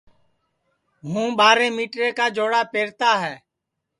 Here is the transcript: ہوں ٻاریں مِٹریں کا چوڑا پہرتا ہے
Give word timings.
ہوں 1.11 1.27
ٻاریں 1.37 1.71
مِٹریں 1.77 2.13
کا 2.17 2.25
چوڑا 2.35 2.61
پہرتا 2.73 3.11
ہے 3.23 3.35